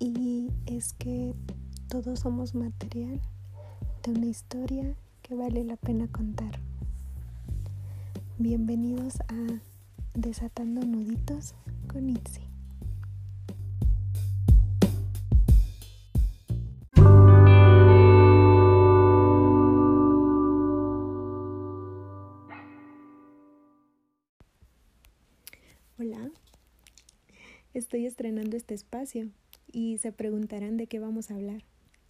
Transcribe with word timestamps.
Y 0.00 0.52
es 0.66 0.92
que 0.92 1.34
todos 1.88 2.20
somos 2.20 2.54
material 2.54 3.20
de 4.04 4.12
una 4.12 4.26
historia 4.26 4.94
que 5.22 5.34
vale 5.34 5.64
la 5.64 5.76
pena 5.76 6.06
contar. 6.06 6.60
Bienvenidos 8.38 9.18
a 9.22 9.60
Desatando 10.14 10.82
Nuditos 10.82 11.54
con 11.88 12.08
Itzi. 12.10 12.42
Hola, 25.98 26.30
estoy 27.74 28.06
estrenando 28.06 28.56
este 28.56 28.74
espacio 28.74 29.28
y 29.72 29.98
se 29.98 30.12
preguntarán 30.12 30.76
de 30.76 30.86
qué 30.86 30.98
vamos 30.98 31.30
a 31.30 31.34
hablar. 31.34 31.62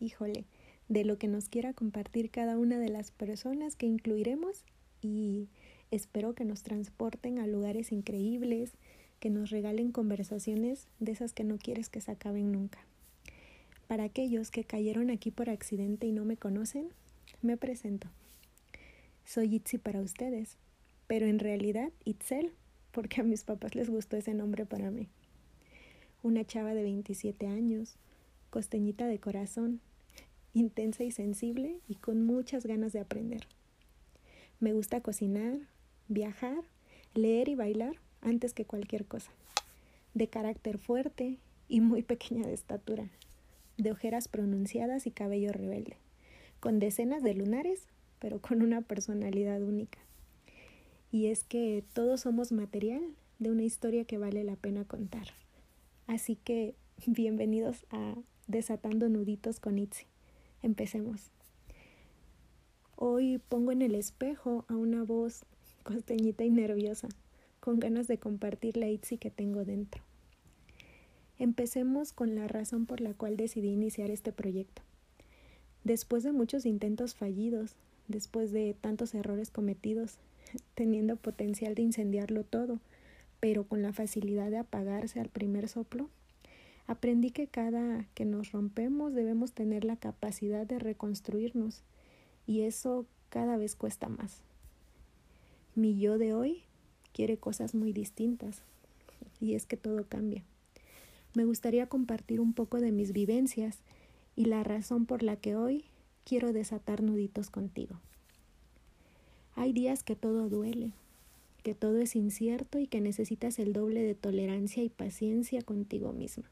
Híjole, 0.00 0.44
de 0.88 1.04
lo 1.04 1.18
que 1.18 1.28
nos 1.28 1.48
quiera 1.48 1.72
compartir 1.72 2.30
cada 2.30 2.58
una 2.58 2.78
de 2.78 2.88
las 2.88 3.10
personas 3.10 3.76
que 3.76 3.86
incluiremos 3.86 4.64
y 5.00 5.48
espero 5.90 6.34
que 6.34 6.44
nos 6.44 6.62
transporten 6.62 7.38
a 7.38 7.46
lugares 7.46 7.92
increíbles, 7.92 8.72
que 9.20 9.30
nos 9.30 9.50
regalen 9.50 9.92
conversaciones 9.92 10.88
de 11.00 11.12
esas 11.12 11.32
que 11.32 11.44
no 11.44 11.58
quieres 11.58 11.88
que 11.88 12.00
se 12.00 12.10
acaben 12.10 12.52
nunca. 12.52 12.84
Para 13.86 14.04
aquellos 14.04 14.50
que 14.50 14.64
cayeron 14.64 15.10
aquí 15.10 15.30
por 15.30 15.50
accidente 15.50 16.06
y 16.06 16.12
no 16.12 16.24
me 16.24 16.36
conocen, 16.36 16.88
me 17.42 17.56
presento. 17.56 18.08
Soy 19.24 19.54
Itzi 19.54 19.78
para 19.78 20.00
ustedes, 20.00 20.56
pero 21.06 21.26
en 21.26 21.38
realidad 21.38 21.90
Itzel, 22.04 22.52
porque 22.92 23.20
a 23.20 23.24
mis 23.24 23.44
papás 23.44 23.74
les 23.74 23.88
gustó 23.88 24.16
ese 24.16 24.34
nombre 24.34 24.66
para 24.66 24.90
mí 24.90 25.08
una 26.24 26.44
chava 26.44 26.74
de 26.74 26.82
27 26.82 27.46
años, 27.46 27.96
costeñita 28.48 29.06
de 29.06 29.18
corazón, 29.18 29.80
intensa 30.54 31.04
y 31.04 31.10
sensible 31.10 31.80
y 31.86 31.96
con 31.96 32.24
muchas 32.24 32.64
ganas 32.64 32.94
de 32.94 33.00
aprender. 33.00 33.46
Me 34.58 34.72
gusta 34.72 35.02
cocinar, 35.02 35.58
viajar, 36.08 36.64
leer 37.12 37.50
y 37.50 37.54
bailar 37.54 37.96
antes 38.22 38.54
que 38.54 38.64
cualquier 38.64 39.04
cosa. 39.04 39.30
De 40.14 40.28
carácter 40.28 40.78
fuerte 40.78 41.36
y 41.68 41.80
muy 41.80 42.02
pequeña 42.02 42.46
de 42.46 42.54
estatura, 42.54 43.10
de 43.76 43.92
ojeras 43.92 44.26
pronunciadas 44.26 45.06
y 45.06 45.10
cabello 45.10 45.52
rebelde, 45.52 45.98
con 46.58 46.78
decenas 46.78 47.22
de 47.22 47.34
lunares, 47.34 47.82
pero 48.18 48.40
con 48.40 48.62
una 48.62 48.80
personalidad 48.80 49.60
única. 49.62 49.98
Y 51.12 51.26
es 51.26 51.44
que 51.44 51.84
todos 51.92 52.22
somos 52.22 52.50
material 52.50 53.02
de 53.38 53.50
una 53.50 53.64
historia 53.64 54.06
que 54.06 54.16
vale 54.16 54.42
la 54.42 54.56
pena 54.56 54.86
contar. 54.86 55.43
Así 56.06 56.36
que 56.36 56.74
bienvenidos 57.06 57.86
a 57.90 58.14
Desatando 58.46 59.08
Nuditos 59.08 59.58
con 59.58 59.78
Itzi. 59.78 60.04
Empecemos. 60.62 61.30
Hoy 62.96 63.38
pongo 63.48 63.72
en 63.72 63.80
el 63.80 63.94
espejo 63.94 64.66
a 64.68 64.76
una 64.76 65.02
voz 65.02 65.46
costeñita 65.82 66.44
y 66.44 66.50
nerviosa, 66.50 67.08
con 67.60 67.80
ganas 67.80 68.06
de 68.06 68.18
compartir 68.18 68.76
la 68.76 68.88
Itzi 68.88 69.16
que 69.16 69.30
tengo 69.30 69.64
dentro. 69.64 70.02
Empecemos 71.38 72.12
con 72.12 72.34
la 72.34 72.48
razón 72.48 72.84
por 72.84 73.00
la 73.00 73.14
cual 73.14 73.36
decidí 73.38 73.68
iniciar 73.68 74.10
este 74.10 74.30
proyecto. 74.30 74.82
Después 75.84 76.22
de 76.22 76.32
muchos 76.32 76.66
intentos 76.66 77.14
fallidos, 77.14 77.76
después 78.08 78.52
de 78.52 78.76
tantos 78.78 79.14
errores 79.14 79.50
cometidos, 79.50 80.18
teniendo 80.74 81.16
potencial 81.16 81.74
de 81.74 81.82
incendiarlo 81.82 82.44
todo, 82.44 82.78
pero 83.44 83.64
con 83.64 83.82
la 83.82 83.92
facilidad 83.92 84.50
de 84.50 84.56
apagarse 84.56 85.20
al 85.20 85.28
primer 85.28 85.68
soplo, 85.68 86.08
aprendí 86.86 87.30
que 87.30 87.46
cada 87.46 88.06
que 88.14 88.24
nos 88.24 88.52
rompemos 88.52 89.12
debemos 89.12 89.52
tener 89.52 89.84
la 89.84 89.96
capacidad 89.96 90.66
de 90.66 90.78
reconstruirnos 90.78 91.82
y 92.46 92.62
eso 92.62 93.04
cada 93.28 93.58
vez 93.58 93.76
cuesta 93.76 94.08
más. 94.08 94.40
Mi 95.74 95.98
yo 95.98 96.16
de 96.16 96.32
hoy 96.32 96.62
quiere 97.12 97.36
cosas 97.36 97.74
muy 97.74 97.92
distintas 97.92 98.62
y 99.42 99.56
es 99.56 99.66
que 99.66 99.76
todo 99.76 100.06
cambia. 100.08 100.42
Me 101.34 101.44
gustaría 101.44 101.86
compartir 101.86 102.40
un 102.40 102.54
poco 102.54 102.80
de 102.80 102.92
mis 102.92 103.12
vivencias 103.12 103.80
y 104.36 104.46
la 104.46 104.64
razón 104.64 105.04
por 105.04 105.22
la 105.22 105.36
que 105.36 105.54
hoy 105.54 105.84
quiero 106.24 106.54
desatar 106.54 107.02
nuditos 107.02 107.50
contigo. 107.50 108.00
Hay 109.54 109.74
días 109.74 110.02
que 110.02 110.16
todo 110.16 110.48
duele, 110.48 110.92
que 111.64 111.74
todo 111.74 111.98
es 111.98 112.14
incierto 112.14 112.78
y 112.78 112.86
que 112.86 113.00
necesitas 113.00 113.58
el 113.58 113.72
doble 113.72 114.02
de 114.02 114.14
tolerancia 114.14 114.82
y 114.84 114.90
paciencia 114.90 115.62
contigo 115.62 116.12
misma. 116.12 116.44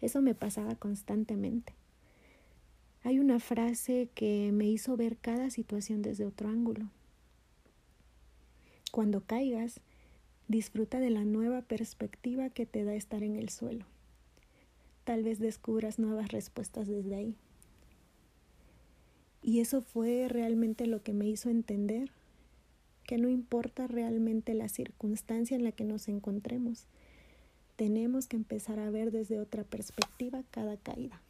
Eso 0.00 0.22
me 0.22 0.36
pasaba 0.36 0.76
constantemente. 0.76 1.74
Hay 3.02 3.18
una 3.18 3.40
frase 3.40 4.08
que 4.14 4.52
me 4.52 4.68
hizo 4.68 4.96
ver 4.96 5.16
cada 5.16 5.50
situación 5.50 6.00
desde 6.00 6.26
otro 6.26 6.48
ángulo. 6.48 6.88
Cuando 8.92 9.20
caigas, 9.20 9.80
disfruta 10.46 11.00
de 11.00 11.10
la 11.10 11.24
nueva 11.24 11.62
perspectiva 11.62 12.50
que 12.50 12.66
te 12.66 12.84
da 12.84 12.94
estar 12.94 13.24
en 13.24 13.34
el 13.34 13.48
suelo. 13.48 13.84
Tal 15.02 15.24
vez 15.24 15.40
descubras 15.40 15.98
nuevas 15.98 16.30
respuestas 16.30 16.86
desde 16.86 17.16
ahí. 17.16 17.34
Y 19.42 19.58
eso 19.58 19.82
fue 19.82 20.28
realmente 20.28 20.86
lo 20.86 21.02
que 21.02 21.14
me 21.14 21.26
hizo 21.26 21.50
entender 21.50 22.12
que 23.10 23.18
no 23.18 23.28
importa 23.28 23.88
realmente 23.88 24.54
la 24.54 24.68
circunstancia 24.68 25.56
en 25.56 25.64
la 25.64 25.72
que 25.72 25.82
nos 25.82 26.06
encontremos, 26.06 26.86
tenemos 27.74 28.28
que 28.28 28.36
empezar 28.36 28.78
a 28.78 28.88
ver 28.88 29.10
desde 29.10 29.40
otra 29.40 29.64
perspectiva 29.64 30.44
cada 30.52 30.76
caída. 30.76 31.20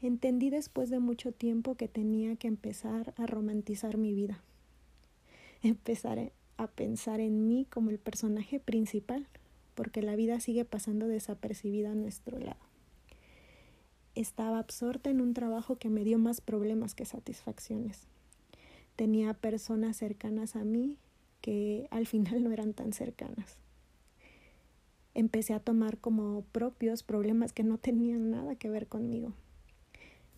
Entendí 0.00 0.48
después 0.48 0.88
de 0.88 1.00
mucho 1.00 1.32
tiempo 1.32 1.74
que 1.74 1.86
tenía 1.86 2.34
que 2.36 2.48
empezar 2.48 3.12
a 3.18 3.26
romantizar 3.26 3.98
mi 3.98 4.14
vida, 4.14 4.40
empezar 5.62 6.32
a 6.56 6.66
pensar 6.66 7.20
en 7.20 7.46
mí 7.46 7.66
como 7.68 7.90
el 7.90 7.98
personaje 7.98 8.58
principal, 8.58 9.26
porque 9.74 10.00
la 10.00 10.16
vida 10.16 10.40
sigue 10.40 10.64
pasando 10.64 11.08
desapercibida 11.08 11.90
a 11.90 11.94
nuestro 11.94 12.38
lado. 12.38 12.64
Estaba 14.14 14.60
absorta 14.60 15.10
en 15.10 15.20
un 15.20 15.34
trabajo 15.34 15.76
que 15.76 15.90
me 15.90 16.04
dio 16.04 16.18
más 16.18 16.40
problemas 16.40 16.94
que 16.94 17.04
satisfacciones 17.04 18.08
tenía 18.96 19.34
personas 19.34 19.96
cercanas 19.96 20.56
a 20.56 20.64
mí 20.64 20.96
que 21.40 21.88
al 21.90 22.06
final 22.06 22.42
no 22.42 22.52
eran 22.52 22.72
tan 22.72 22.92
cercanas. 22.92 23.56
Empecé 25.14 25.52
a 25.52 25.60
tomar 25.60 25.98
como 25.98 26.42
propios 26.52 27.02
problemas 27.02 27.52
que 27.52 27.64
no 27.64 27.76
tenían 27.76 28.30
nada 28.30 28.54
que 28.54 28.70
ver 28.70 28.86
conmigo. 28.86 29.32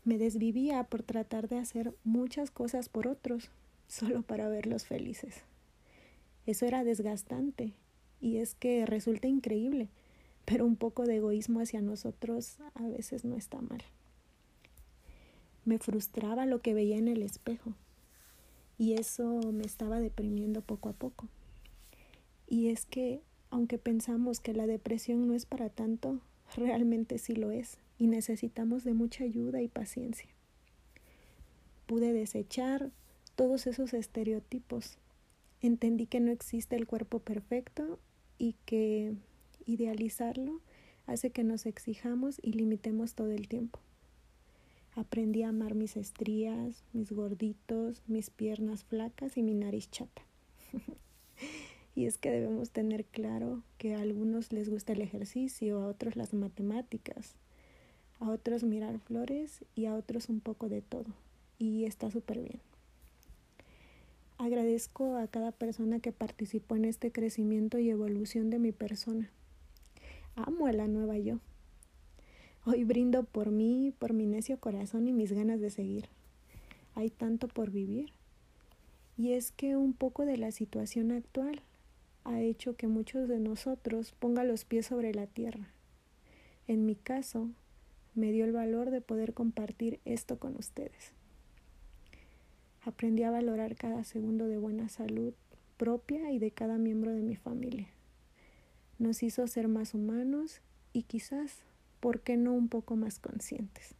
Me 0.05 0.19
desvivía 0.19 0.83
por 0.85 1.03
tratar 1.03 1.49
de 1.49 1.59
hacer 1.59 1.95
muchas 2.03 2.51
cosas 2.51 2.89
por 2.89 3.07
otros, 3.07 3.51
solo 3.87 4.23
para 4.23 4.49
verlos 4.49 4.85
felices. 4.85 5.43
Eso 6.47 6.67
era 6.67 6.85
desgastante 6.85 7.73
y 8.21 8.39
es 8.39 8.55
que 8.55 8.85
resulta 8.85 9.29
increíble, 9.29 9.89
pero 10.45 10.67
un 10.67 10.77
poco 10.77 11.05
de 11.05 11.17
egoísmo 11.17 11.61
hacia 11.61 11.81
nosotros 11.81 12.57
a 12.75 12.83
veces 12.83 13.25
no 13.25 13.37
está 13.37 13.61
mal. 13.61 13.83
Me 15.65 15.79
frustraba 15.79 16.45
lo 16.45 16.61
que 16.61 16.75
veía 16.75 16.99
en 16.99 17.09
el 17.09 17.23
espejo 17.23 17.75
y 18.79 18.95
eso 18.95 19.41
me 19.53 19.65
estaba 19.65 20.01
deprimiendo 20.01 20.61
poco 20.61 20.89
a 20.89 20.93
poco. 20.93 21.29
Y 22.47 22.69
es 22.69 22.87
que, 22.87 23.21
aunque 23.51 23.79
pensamos 23.79 24.41
que 24.41 24.53
la 24.53 24.67
depresión 24.67 25.27
no 25.27 25.35
es 25.35 25.47
para 25.47 25.71
tanto, 25.71 26.21
realmente 26.57 27.19
sí 27.19 27.35
lo 27.35 27.51
es 27.51 27.79
y 27.99 28.07
necesitamos 28.07 28.85
de 28.85 28.95
mucha 28.95 29.25
ayuda 29.25 29.63
y 29.63 29.69
paciencia. 29.69 30.29
Pude 31.87 32.13
desechar 32.13 32.91
todos 33.37 33.67
esos 33.67 33.95
estereotipos. 33.95 34.99
Entendí 35.61 36.07
que 36.07 36.21
no 36.21 36.31
existe 36.31 36.77
el 36.77 36.87
cuerpo 36.87 37.21
perfecto 37.21 37.99
y 38.39 38.57
que 38.65 39.15
idealizarlo 39.67 40.61
hace 41.07 41.31
que 41.31 41.45
nos 41.45 41.67
exijamos 41.67 42.39
y 42.43 42.53
limitemos 42.53 43.15
todo 43.15 43.31
el 43.31 43.49
tiempo. 43.49 43.81
Aprendí 44.97 45.43
a 45.43 45.49
amar 45.49 45.75
mis 45.75 45.97
estrías, 45.97 46.85
mis 46.93 47.11
gorditos, 47.11 48.03
mis 48.07 48.31
piernas 48.31 48.85
flacas 48.85 49.37
y 49.37 49.43
mi 49.43 49.53
nariz 49.53 49.91
chata. 49.91 50.23
y 51.97 52.07
es 52.07 52.17
que 52.17 52.31
debemos 52.31 52.71
tener 52.71 53.05
claro 53.05 53.65
que 53.77 53.97
a 53.97 54.01
algunos 54.01 54.53
les 54.53 54.71
gusta 54.71 54.93
el 54.93 55.01
ejercicio, 55.01 55.83
a 55.83 55.89
otros 55.89 56.15
las 56.15 56.33
matemáticas, 56.33 57.35
a 58.21 58.31
otros 58.31 58.63
mirar 58.63 59.01
flores 59.01 59.65
y 59.75 59.87
a 59.87 59.97
otros 59.97 60.29
un 60.29 60.39
poco 60.39 60.69
de 60.69 60.81
todo. 60.81 61.07
Y 61.59 61.87
está 61.87 62.09
súper 62.13 62.39
bien. 62.39 62.61
Agradezco 64.39 65.17
a 65.17 65.27
cada 65.27 65.51
persona 65.51 65.99
que 65.99 66.13
participó 66.13 66.77
en 66.77 66.85
este 66.85 67.11
crecimiento 67.11 67.81
y 67.81 67.91
evolución 67.91 68.49
de 68.49 68.61
mi 68.61 68.71
persona. 68.71 69.29
Amo 70.37 70.69
a 70.69 70.73
la 70.73 70.87
nueva 70.87 71.19
yo. 71.19 71.41
Hoy 72.67 72.85
brindo 72.85 73.25
por 73.25 73.51
mí, 73.51 73.93
por 73.99 74.15
mi 74.15 74.25
necio 74.25 74.59
corazón 74.59 75.07
y 75.07 75.13
mis 75.13 75.33
ganas 75.33 75.61
de 75.61 75.69
seguir. 75.69 76.09
Hay 76.95 77.11
tanto 77.11 77.47
por 77.47 77.71
vivir. 77.71 78.11
Y 79.19 79.33
es 79.33 79.53
que 79.53 79.77
un 79.77 79.93
poco 79.93 80.25
de 80.25 80.39
la 80.39 80.51
situación 80.51 81.13
actual 81.13 81.61
ha 82.25 82.41
hecho 82.41 82.75
que 82.75 82.87
muchos 82.87 83.29
de 83.29 83.39
nosotros 83.39 84.13
pongan 84.19 84.49
los 84.49 84.65
pies 84.65 84.87
sobre 84.87 85.13
la 85.13 85.27
tierra. 85.27 85.69
en 86.67 86.87
mi 86.87 86.95
caso, 86.95 87.51
me 88.15 88.33
dio 88.33 88.47
el 88.47 88.53
valor 88.53 88.91
de 88.91 89.03
poder 89.03 89.35
compartir 89.35 90.01
esto 90.07 90.39
con 90.39 90.57
ustedes. 90.57 91.13
Aprendí 92.81 93.25
a 93.25 93.31
valorar 93.31 93.77
cada 93.77 94.05
segundo 94.05 94.47
de 94.47 94.57
buena 94.57 94.89
salud 94.89 95.35
propia 95.77 96.31
y 96.31 96.39
de 96.39 96.51
cada 96.51 96.79
miembro 96.79 97.13
de 97.13 97.21
mi 97.21 97.37
familia. 97.37 97.89
Nos 98.99 99.23
hizo 99.23 99.47
ser 99.49 99.69
más 99.69 99.93
humanos 99.93 100.63
y 100.95 101.03
quizás, 101.03 101.65
¿por 102.05 102.21
qué 102.21 102.37
no 102.37 102.53
un 102.53 102.69
poco 102.69 102.97
más 102.97 103.19
conscientes? 103.19 103.95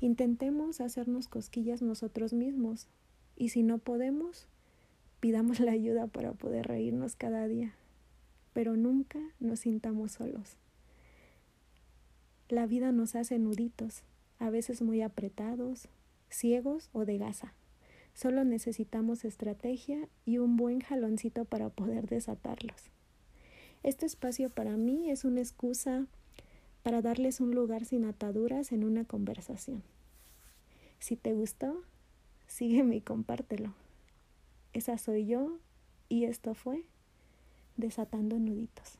Intentemos 0.00 0.80
hacernos 0.80 1.28
cosquillas 1.28 1.80
nosotros 1.80 2.32
mismos 2.32 2.88
y 3.36 3.50
si 3.50 3.62
no 3.62 3.78
podemos, 3.78 4.48
pidamos 5.20 5.60
la 5.60 5.70
ayuda 5.70 6.08
para 6.08 6.32
poder 6.32 6.66
reírnos 6.66 7.14
cada 7.14 7.46
día, 7.46 7.72
pero 8.52 8.76
nunca 8.76 9.20
nos 9.38 9.60
sintamos 9.60 10.10
solos. 10.10 10.56
La 12.48 12.66
vida 12.66 12.90
nos 12.90 13.14
hace 13.14 13.38
nuditos, 13.38 14.02
a 14.40 14.50
veces 14.50 14.82
muy 14.82 15.00
apretados, 15.00 15.86
ciegos 16.30 16.90
o 16.92 17.04
de 17.04 17.18
gasa. 17.18 17.54
Solo 18.12 18.42
necesitamos 18.42 19.24
estrategia 19.24 20.08
y 20.24 20.38
un 20.38 20.56
buen 20.56 20.80
jaloncito 20.80 21.44
para 21.44 21.68
poder 21.68 22.08
desatarlos. 22.08 22.90
Este 23.84 24.04
espacio 24.04 24.50
para 24.50 24.76
mí 24.76 25.12
es 25.12 25.24
una 25.24 25.38
excusa 25.38 26.08
para 26.82 27.02
darles 27.02 27.40
un 27.40 27.54
lugar 27.54 27.84
sin 27.84 28.04
ataduras 28.04 28.72
en 28.72 28.84
una 28.84 29.04
conversación. 29.04 29.82
Si 30.98 31.16
te 31.16 31.32
gustó, 31.32 31.82
sígueme 32.46 32.96
y 32.96 33.00
compártelo. 33.00 33.74
Esa 34.72 34.98
soy 34.98 35.26
yo 35.26 35.58
y 36.08 36.24
esto 36.24 36.54
fue 36.54 36.84
Desatando 37.76 38.38
Nuditos. 38.38 38.98